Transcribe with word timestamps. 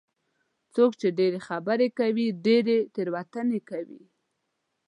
څوک 0.75 0.91
چې 1.01 1.07
ډېرې 1.19 1.39
خبرې 1.47 1.87
کوي، 1.99 2.27
ډېرې 2.45 2.77
تېروتنې 2.93 3.59
کوي. 3.69 4.03